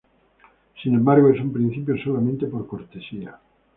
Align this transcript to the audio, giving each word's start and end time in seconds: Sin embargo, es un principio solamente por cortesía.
Sin 0.81 0.95
embargo, 0.95 1.29
es 1.29 1.39
un 1.39 1.53
principio 1.53 1.95
solamente 2.03 2.47
por 2.47 2.65
cortesía. 2.65 3.37